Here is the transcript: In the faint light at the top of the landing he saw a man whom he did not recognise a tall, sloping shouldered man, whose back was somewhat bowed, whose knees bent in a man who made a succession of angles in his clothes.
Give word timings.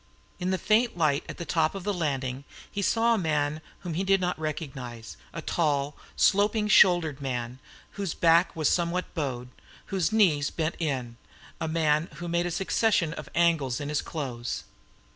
In 0.39 0.49
the 0.49 0.57
faint 0.57 0.97
light 0.97 1.23
at 1.29 1.37
the 1.37 1.45
top 1.45 1.75
of 1.75 1.83
the 1.83 1.93
landing 1.93 2.43
he 2.71 2.81
saw 2.81 3.13
a 3.13 3.19
man 3.19 3.61
whom 3.81 3.93
he 3.93 4.03
did 4.03 4.19
not 4.19 4.39
recognise 4.39 5.15
a 5.31 5.43
tall, 5.43 5.95
sloping 6.15 6.67
shouldered 6.67 7.21
man, 7.21 7.59
whose 7.91 8.15
back 8.15 8.55
was 8.55 8.67
somewhat 8.67 9.13
bowed, 9.13 9.49
whose 9.93 10.11
knees 10.11 10.49
bent 10.49 10.73
in 10.79 11.17
a 11.59 11.67
man 11.67 12.09
who 12.15 12.27
made 12.27 12.47
a 12.47 12.49
succession 12.49 13.13
of 13.13 13.29
angles 13.35 13.79
in 13.79 13.89
his 13.89 14.01
clothes. 14.01 14.63